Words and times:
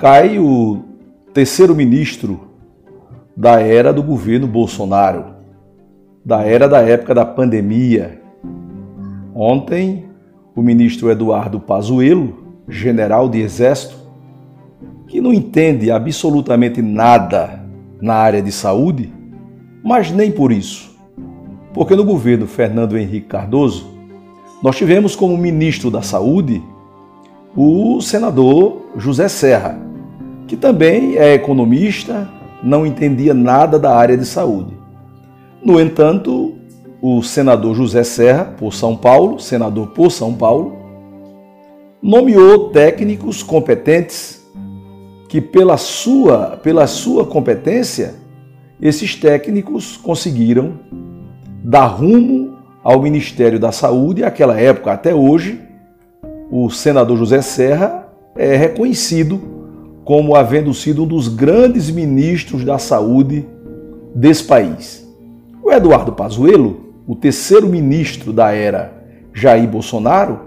cai 0.00 0.38
o 0.38 0.78
terceiro 1.34 1.76
ministro 1.76 2.48
da 3.36 3.60
era 3.60 3.92
do 3.92 4.02
governo 4.02 4.46
Bolsonaro, 4.46 5.26
da 6.24 6.42
era 6.42 6.66
da 6.66 6.80
época 6.80 7.14
da 7.14 7.26
pandemia. 7.26 8.18
Ontem, 9.34 10.06
o 10.56 10.62
ministro 10.62 11.10
Eduardo 11.10 11.60
Pazuello, 11.60 12.62
general 12.66 13.28
de 13.28 13.42
exército, 13.42 13.98
que 15.06 15.20
não 15.20 15.34
entende 15.34 15.90
absolutamente 15.90 16.80
nada 16.80 17.62
na 18.00 18.14
área 18.14 18.40
de 18.40 18.50
saúde, 18.50 19.12
mas 19.84 20.10
nem 20.10 20.32
por 20.32 20.50
isso. 20.50 20.98
Porque 21.74 21.94
no 21.94 22.04
governo 22.04 22.46
Fernando 22.46 22.96
Henrique 22.96 23.28
Cardoso, 23.28 23.90
nós 24.62 24.76
tivemos 24.76 25.14
como 25.14 25.36
ministro 25.36 25.90
da 25.90 26.00
Saúde 26.00 26.62
o 27.54 28.00
senador 28.00 28.86
José 28.96 29.28
Serra, 29.28 29.89
que 30.50 30.56
também 30.56 31.16
é 31.16 31.32
economista, 31.32 32.28
não 32.60 32.84
entendia 32.84 33.32
nada 33.32 33.78
da 33.78 33.94
área 33.94 34.16
de 34.16 34.26
saúde. 34.26 34.76
No 35.62 35.80
entanto, 35.80 36.56
o 37.00 37.22
senador 37.22 37.72
José 37.76 38.02
Serra, 38.02 38.46
por 38.58 38.74
São 38.74 38.96
Paulo, 38.96 39.38
senador 39.38 39.90
por 39.90 40.10
São 40.10 40.34
Paulo, 40.34 40.76
nomeou 42.02 42.70
técnicos 42.70 43.44
competentes 43.44 44.44
que 45.28 45.40
pela 45.40 45.76
sua, 45.76 46.58
pela 46.60 46.88
sua 46.88 47.24
competência, 47.24 48.16
esses 48.82 49.14
técnicos 49.14 49.96
conseguiram 49.96 50.80
dar 51.62 51.86
rumo 51.86 52.56
ao 52.82 53.00
Ministério 53.00 53.60
da 53.60 53.70
Saúde, 53.70 54.22
naquela 54.22 54.60
época 54.60 54.90
até 54.90 55.14
hoje, 55.14 55.60
o 56.50 56.68
senador 56.70 57.16
José 57.16 57.40
Serra 57.40 58.08
é 58.34 58.56
reconhecido 58.56 59.59
como 60.04 60.34
havendo 60.34 60.72
sido 60.74 61.04
um 61.04 61.06
dos 61.06 61.28
grandes 61.28 61.90
ministros 61.90 62.64
da 62.64 62.78
saúde 62.78 63.46
desse 64.14 64.44
país. 64.44 65.06
O 65.62 65.70
Eduardo 65.70 66.12
Pazuello, 66.12 66.94
o 67.06 67.14
terceiro 67.14 67.68
ministro 67.68 68.32
da 68.32 68.52
era 68.52 68.92
Jair 69.32 69.68
Bolsonaro, 69.68 70.40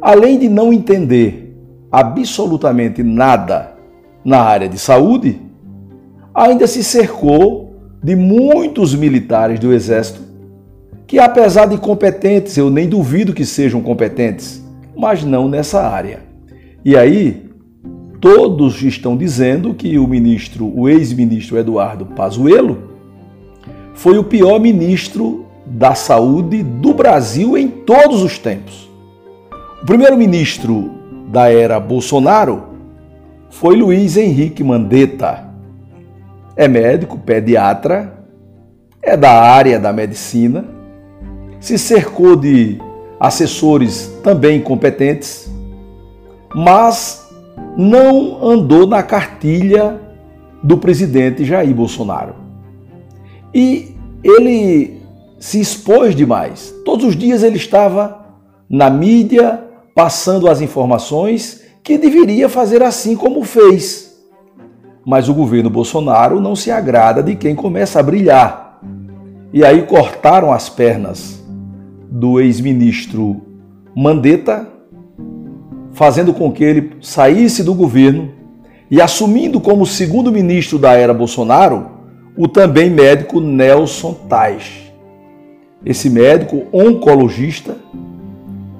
além 0.00 0.38
de 0.38 0.48
não 0.48 0.72
entender 0.72 1.56
absolutamente 1.90 3.02
nada 3.02 3.74
na 4.24 4.40
área 4.40 4.68
de 4.68 4.78
saúde, 4.78 5.40
ainda 6.34 6.66
se 6.66 6.84
cercou 6.84 7.74
de 8.02 8.16
muitos 8.16 8.94
militares 8.94 9.58
do 9.58 9.72
Exército 9.72 10.30
que, 11.06 11.18
apesar 11.18 11.66
de 11.66 11.76
competentes, 11.76 12.56
eu 12.56 12.70
nem 12.70 12.88
duvido 12.88 13.34
que 13.34 13.44
sejam 13.44 13.82
competentes, 13.82 14.64
mas 14.96 15.24
não 15.24 15.48
nessa 15.48 15.82
área. 15.82 16.20
E 16.84 16.96
aí, 16.96 17.49
todos 18.20 18.82
estão 18.82 19.16
dizendo 19.16 19.72
que 19.72 19.98
o 19.98 20.06
ministro, 20.06 20.70
o 20.76 20.88
ex-ministro 20.88 21.56
Eduardo 21.56 22.04
Pazuello, 22.04 22.90
foi 23.94 24.18
o 24.18 24.24
pior 24.24 24.60
ministro 24.60 25.46
da 25.66 25.94
saúde 25.94 26.62
do 26.62 26.92
Brasil 26.92 27.56
em 27.56 27.68
todos 27.68 28.22
os 28.22 28.38
tempos. 28.38 28.90
O 29.82 29.86
primeiro 29.86 30.16
ministro 30.16 30.90
da 31.28 31.50
era 31.50 31.80
Bolsonaro 31.80 32.64
foi 33.48 33.76
Luiz 33.76 34.16
Henrique 34.16 34.62
Mandetta. 34.62 35.48
É 36.56 36.68
médico, 36.68 37.18
pediatra, 37.18 38.24
é 39.02 39.16
da 39.16 39.32
área 39.32 39.78
da 39.78 39.92
medicina, 39.92 40.64
se 41.58 41.78
cercou 41.78 42.36
de 42.36 42.78
assessores 43.18 44.06
também 44.22 44.60
competentes, 44.60 45.50
mas 46.54 47.19
não 47.76 48.44
andou 48.44 48.86
na 48.86 49.02
cartilha 49.02 50.00
do 50.62 50.78
presidente 50.78 51.44
Jair 51.44 51.74
Bolsonaro. 51.74 52.34
E 53.54 53.94
ele 54.22 55.00
se 55.38 55.60
expôs 55.60 56.14
demais. 56.14 56.74
Todos 56.84 57.06
os 57.06 57.16
dias 57.16 57.42
ele 57.42 57.56
estava 57.56 58.26
na 58.68 58.90
mídia 58.90 59.64
passando 59.94 60.48
as 60.48 60.60
informações 60.60 61.62
que 61.82 61.98
deveria 61.98 62.48
fazer 62.48 62.82
assim 62.82 63.16
como 63.16 63.42
fez. 63.42 64.10
Mas 65.04 65.28
o 65.28 65.34
governo 65.34 65.70
Bolsonaro 65.70 66.40
não 66.40 66.54
se 66.54 66.70
agrada 66.70 67.22
de 67.22 67.34
quem 67.34 67.54
começa 67.54 67.98
a 67.98 68.02
brilhar. 68.02 68.80
E 69.52 69.64
aí 69.64 69.82
cortaram 69.82 70.52
as 70.52 70.68
pernas 70.68 71.42
do 72.10 72.38
ex-ministro 72.38 73.40
Mandetta, 73.96 74.68
fazendo 76.00 76.32
com 76.32 76.50
que 76.50 76.64
ele 76.64 76.92
saísse 77.02 77.62
do 77.62 77.74
governo 77.74 78.30
e 78.90 79.02
assumindo 79.02 79.60
como 79.60 79.84
segundo 79.84 80.32
ministro 80.32 80.78
da 80.78 80.94
era 80.94 81.12
Bolsonaro 81.12 81.90
o 82.34 82.48
também 82.48 82.88
médico 82.88 83.38
Nelson 83.38 84.14
Tais. 84.26 84.90
Esse 85.84 86.08
médico 86.08 86.62
oncologista, 86.72 87.76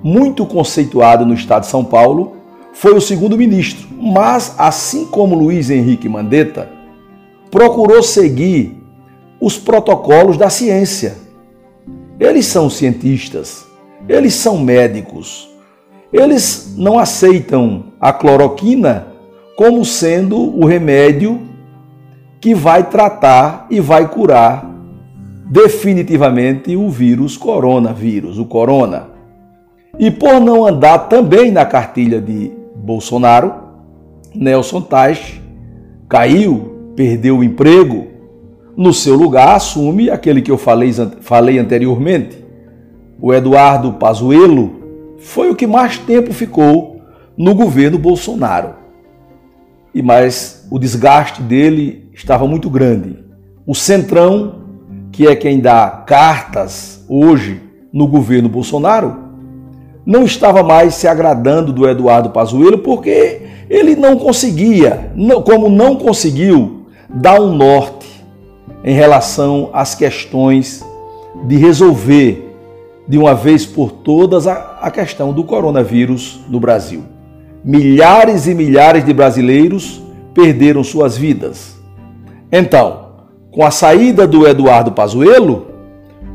muito 0.02 0.46
conceituado 0.46 1.26
no 1.26 1.34
estado 1.34 1.64
de 1.64 1.66
São 1.66 1.84
Paulo, 1.84 2.36
foi 2.72 2.94
o 2.94 3.02
segundo 3.02 3.36
ministro, 3.36 3.86
mas 4.00 4.54
assim 4.56 5.04
como 5.04 5.34
Luiz 5.34 5.68
Henrique 5.68 6.08
Mandetta, 6.08 6.70
procurou 7.50 8.02
seguir 8.02 8.82
os 9.38 9.58
protocolos 9.58 10.38
da 10.38 10.48
ciência 10.48 11.18
eles 12.18 12.46
são 12.46 12.70
cientistas, 12.70 13.66
eles 14.08 14.32
são 14.32 14.58
médicos. 14.58 15.49
Eles 16.12 16.74
não 16.76 16.98
aceitam 16.98 17.84
a 18.00 18.12
cloroquina 18.12 19.06
como 19.56 19.84
sendo 19.84 20.36
o 20.38 20.64
remédio 20.64 21.40
que 22.40 22.54
vai 22.54 22.88
tratar 22.88 23.66
e 23.70 23.80
vai 23.80 24.08
curar 24.08 24.68
definitivamente 25.46 26.74
o 26.76 26.88
vírus 26.88 27.36
coronavírus, 27.36 28.38
o 28.38 28.44
corona. 28.44 29.08
E 29.98 30.10
por 30.10 30.40
não 30.40 30.66
andar 30.66 31.00
também 31.08 31.50
na 31.50 31.64
cartilha 31.66 32.20
de 32.20 32.50
Bolsonaro, 32.76 33.52
Nelson 34.34 34.80
Teich 34.80 35.42
caiu, 36.08 36.92
perdeu 36.96 37.38
o 37.38 37.44
emprego, 37.44 38.06
no 38.76 38.94
seu 38.94 39.14
lugar, 39.14 39.56
assume 39.56 40.08
aquele 40.08 40.40
que 40.40 40.50
eu 40.50 40.56
falei, 40.56 40.90
falei 41.20 41.58
anteriormente. 41.58 42.42
O 43.20 43.34
Eduardo 43.34 43.92
Pazuello 43.94 44.79
foi 45.20 45.50
o 45.50 45.54
que 45.54 45.66
mais 45.66 45.98
tempo 45.98 46.32
ficou 46.32 47.00
no 47.36 47.54
governo 47.54 47.98
Bolsonaro. 47.98 48.74
E 49.94 50.02
mais 50.02 50.66
o 50.70 50.78
desgaste 50.78 51.42
dele 51.42 52.10
estava 52.12 52.46
muito 52.46 52.70
grande. 52.70 53.18
O 53.66 53.74
Centrão, 53.74 54.62
que 55.12 55.26
é 55.26 55.36
quem 55.36 55.60
dá 55.60 55.88
cartas 56.06 57.04
hoje 57.08 57.60
no 57.92 58.06
governo 58.06 58.48
Bolsonaro, 58.48 59.30
não 60.06 60.24
estava 60.24 60.62
mais 60.62 60.94
se 60.94 61.06
agradando 61.06 61.72
do 61.72 61.88
Eduardo 61.88 62.30
Pazuello 62.30 62.78
porque 62.78 63.42
ele 63.68 63.94
não 63.94 64.16
conseguia, 64.16 65.12
como 65.44 65.68
não 65.68 65.96
conseguiu 65.96 66.86
dar 67.08 67.40
um 67.40 67.54
norte 67.54 68.08
em 68.82 68.94
relação 68.94 69.70
às 69.72 69.94
questões 69.94 70.84
de 71.46 71.56
resolver 71.56 72.49
de 73.10 73.18
uma 73.18 73.34
vez 73.34 73.66
por 73.66 73.90
todas 73.90 74.46
a, 74.46 74.88
questão 74.88 75.32
do 75.32 75.42
coronavírus 75.42 76.38
no 76.48 76.60
Brasil. 76.60 77.02
Milhares 77.64 78.46
e 78.46 78.54
milhares 78.54 79.04
de 79.04 79.12
brasileiros 79.12 80.00
perderam 80.32 80.84
suas 80.84 81.18
vidas. 81.18 81.76
Então, 82.52 83.06
com 83.50 83.66
a 83.66 83.70
saída 83.72 84.28
do 84.28 84.46
Eduardo 84.46 84.92
Pazuello, 84.92 85.66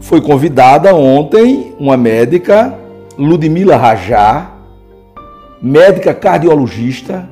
foi 0.01 0.19
convidada 0.19 0.93
ontem 0.93 1.73
uma 1.79 1.95
médica, 1.95 2.77
Ludmila 3.17 3.77
Rajá, 3.77 4.51
médica 5.61 6.13
cardiologista, 6.13 7.29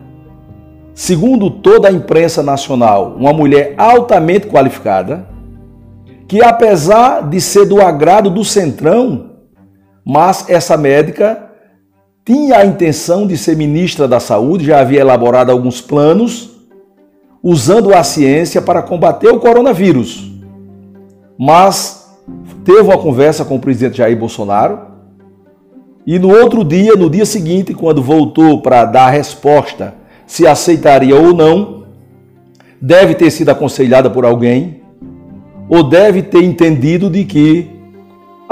segundo 0.94 1.50
toda 1.50 1.90
a 1.90 1.92
imprensa 1.92 2.42
nacional, 2.42 3.18
uma 3.20 3.34
mulher 3.34 3.74
altamente 3.78 4.48
qualificada, 4.48 5.28
que 6.30 6.42
apesar 6.42 7.28
de 7.28 7.42
ser 7.42 7.66
do 7.66 7.82
agrado 7.82 8.30
do 8.30 8.46
Centrão, 8.46 9.33
mas 10.06 10.50
essa 10.50 10.78
médica 10.78 11.52
tinha 12.26 12.58
a 12.58 12.66
intenção 12.66 13.28
de 13.28 13.38
ser 13.38 13.56
ministra 13.56 14.08
da 14.08 14.20
Saúde, 14.20 14.66
já 14.66 14.80
havia 14.80 15.02
elaborado 15.02 15.52
alguns 15.52 15.82
planos 15.82 16.52
usando 17.42 17.94
a 17.94 18.04
ciência 18.04 18.62
para 18.62 18.82
combater 18.82 19.28
o 19.28 19.40
coronavírus. 19.40 20.32
Mas 21.38 22.10
teve 22.64 22.82
uma 22.82 22.98
conversa 22.98 23.44
com 23.44 23.56
o 23.56 23.60
presidente 23.60 23.98
Jair 23.98 24.18
Bolsonaro 24.18 24.94
e 26.06 26.20
no 26.20 26.30
outro 26.30 26.64
dia, 26.64 26.96
no 26.96 27.10
dia 27.10 27.26
seguinte, 27.26 27.74
quando 27.74 28.02
voltou 28.02 28.62
para 28.62 28.86
dar 28.86 29.08
a 29.08 29.10
resposta 29.10 29.96
se 30.26 30.48
aceitaria 30.48 31.16
ou 31.16 31.34
não, 31.34 31.84
deve 32.82 33.14
ter 33.14 33.30
sido 33.30 33.50
aconselhada 33.50 34.10
por 34.10 34.26
alguém, 34.26 34.82
ou 35.70 35.84
deve 35.84 36.22
ter 36.22 36.44
entendido 36.44 37.10
de 37.10 37.24
que 37.24 37.70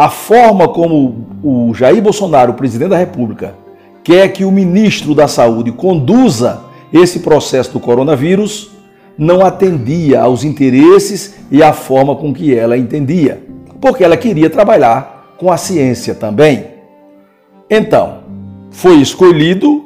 a 0.01 0.09
forma 0.09 0.67
como 0.67 1.27
o 1.43 1.75
Jair 1.75 2.01
Bolsonaro, 2.01 2.53
o 2.53 2.55
presidente 2.55 2.89
da 2.89 2.97
República, 2.97 3.53
quer 4.03 4.29
que 4.29 4.43
o 4.43 4.51
ministro 4.51 5.13
da 5.13 5.27
Saúde 5.27 5.71
conduza 5.71 6.61
esse 6.91 7.19
processo 7.19 7.73
do 7.73 7.79
coronavírus 7.79 8.71
não 9.15 9.45
atendia 9.45 10.21
aos 10.21 10.43
interesses 10.43 11.35
e 11.51 11.61
à 11.61 11.71
forma 11.71 12.15
com 12.15 12.33
que 12.33 12.55
ela 12.55 12.75
entendia, 12.75 13.43
porque 13.79 14.03
ela 14.03 14.17
queria 14.17 14.49
trabalhar 14.49 15.35
com 15.37 15.51
a 15.51 15.57
ciência 15.57 16.15
também. 16.15 16.65
Então, 17.69 18.23
foi 18.71 18.95
escolhido 18.95 19.85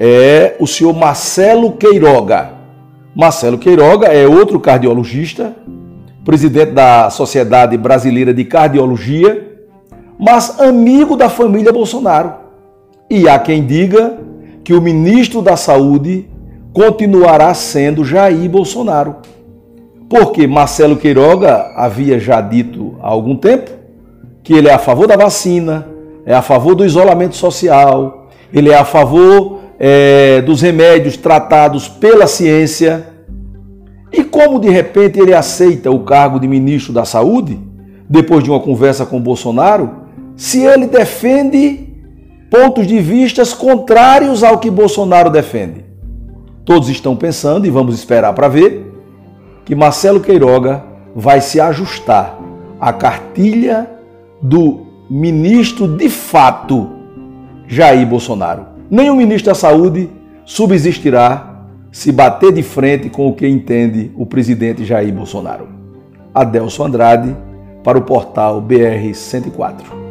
é 0.00 0.56
o 0.58 0.66
senhor 0.66 0.94
Marcelo 0.94 1.72
Queiroga. 1.72 2.50
Marcelo 3.14 3.58
Queiroga 3.58 4.06
é 4.06 4.26
outro 4.26 4.58
cardiologista, 4.58 5.54
presidente 6.24 6.72
da 6.72 7.10
Sociedade 7.10 7.76
Brasileira 7.76 8.32
de 8.32 8.44
Cardiologia, 8.44 9.52
mas 10.18 10.58
amigo 10.60 11.16
da 11.16 11.28
família 11.28 11.72
Bolsonaro. 11.72 12.32
E 13.10 13.28
há 13.28 13.38
quem 13.38 13.64
diga 13.64 14.18
que 14.64 14.72
o 14.72 14.80
ministro 14.80 15.42
da 15.42 15.56
Saúde 15.56 16.28
continuará 16.72 17.52
sendo 17.52 18.04
Jair 18.04 18.48
Bolsonaro. 18.48 19.16
Porque 20.08 20.46
Marcelo 20.46 20.96
Queiroga 20.96 21.72
havia 21.76 22.18
já 22.18 22.40
dito 22.40 22.96
há 23.00 23.08
algum 23.08 23.36
tempo 23.36 23.70
que 24.42 24.52
ele 24.52 24.68
é 24.68 24.74
a 24.74 24.78
favor 24.78 25.06
da 25.06 25.16
vacina, 25.16 25.86
é 26.26 26.34
a 26.34 26.42
favor 26.42 26.74
do 26.74 26.84
isolamento 26.84 27.36
social, 27.36 28.28
ele 28.52 28.70
é 28.70 28.76
a 28.76 28.84
favor 28.84 29.60
é, 29.78 30.42
dos 30.42 30.60
remédios 30.60 31.16
tratados 31.16 31.88
pela 31.88 32.26
ciência. 32.26 33.13
E 34.16 34.22
como 34.22 34.60
de 34.60 34.70
repente 34.70 35.18
ele 35.18 35.34
aceita 35.34 35.90
o 35.90 36.04
cargo 36.04 36.38
de 36.38 36.46
ministro 36.46 36.92
da 36.92 37.04
Saúde, 37.04 37.58
depois 38.08 38.44
de 38.44 38.50
uma 38.50 38.60
conversa 38.60 39.04
com 39.04 39.20
Bolsonaro, 39.20 39.90
se 40.36 40.62
ele 40.62 40.86
defende 40.86 41.88
pontos 42.48 42.86
de 42.86 43.00
vistas 43.00 43.52
contrários 43.52 44.44
ao 44.44 44.58
que 44.58 44.70
Bolsonaro 44.70 45.30
defende? 45.30 45.84
Todos 46.64 46.88
estão 46.88 47.16
pensando, 47.16 47.66
e 47.66 47.70
vamos 47.70 47.96
esperar 47.96 48.32
para 48.34 48.46
ver, 48.46 48.92
que 49.64 49.74
Marcelo 49.74 50.20
Queiroga 50.20 50.84
vai 51.16 51.40
se 51.40 51.60
ajustar 51.60 52.38
à 52.80 52.92
cartilha 52.92 53.90
do 54.40 54.86
ministro 55.10 55.88
de 55.88 56.08
fato 56.08 56.88
Jair 57.66 58.06
Bolsonaro. 58.06 58.66
Nenhum 58.88 59.16
ministro 59.16 59.50
da 59.50 59.54
Saúde 59.56 60.08
subsistirá 60.44 61.53
se 61.94 62.10
bater 62.10 62.50
de 62.50 62.60
frente 62.64 63.08
com 63.08 63.28
o 63.28 63.32
que 63.32 63.46
entende 63.46 64.10
o 64.16 64.26
presidente 64.26 64.84
Jair 64.84 65.14
Bolsonaro. 65.14 65.68
Adelso 66.34 66.82
Andrade, 66.82 67.36
para 67.84 67.96
o 67.96 68.02
portal 68.02 68.60
BR 68.60 69.14
104. 69.14 70.03